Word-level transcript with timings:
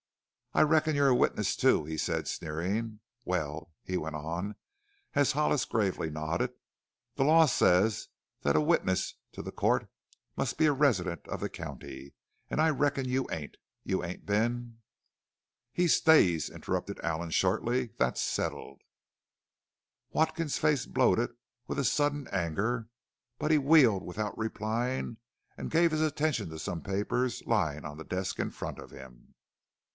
"I 0.53 0.63
reckon 0.63 0.95
you're 0.95 1.09
a 1.09 1.15
witness, 1.15 1.55
too," 1.55 1.85
he 1.85 1.95
said, 1.95 2.27
sneering. 2.27 2.99
"Well," 3.23 3.71
he 3.83 3.95
went 3.97 4.15
on 4.15 4.55
as 5.13 5.31
Hollis 5.31 5.63
gravely 5.63 6.09
nodded, 6.09 6.51
"the 7.15 7.23
law 7.23 7.45
says 7.45 8.09
that 8.41 8.55
a 8.55 8.61
witness 8.61 9.13
to 9.33 9.41
the 9.43 9.51
count 9.53 9.87
must 10.35 10.57
be 10.57 10.65
a 10.65 10.73
resident 10.73 11.25
of 11.27 11.39
the 11.39 11.47
county. 11.49 12.15
An' 12.49 12.59
I 12.59 12.71
reckon 12.71 13.07
you 13.07 13.29
ain't. 13.31 13.55
You 13.83 14.03
ain't 14.03 14.25
been" 14.25 14.79
"He 15.71 15.87
stays," 15.87 16.49
interrupted 16.49 16.99
Allen, 17.01 17.29
shortly. 17.29 17.91
"That's 17.97 18.19
settled." 18.19 18.81
Watkins's 20.09 20.57
face 20.57 20.85
bloated 20.87 21.29
with 21.67 21.79
a 21.79 21.85
sudden 21.85 22.27
anger, 22.29 22.89
but 23.37 23.51
he 23.51 23.57
wheeled 23.57 24.03
without 24.03 24.37
replying 24.37 25.17
and 25.55 25.71
gave 25.71 25.91
his 25.91 26.01
attention 26.01 26.49
to 26.49 26.59
some 26.59 26.81
papers 26.81 27.43
lying 27.45 27.85
on 27.85 27.97
the 27.97 28.03
desk 28.03 28.37
in 28.39 28.49
front 28.49 28.79
of 28.79 28.89
him. 28.91 29.35